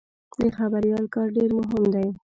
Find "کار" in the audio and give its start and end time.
1.15-1.27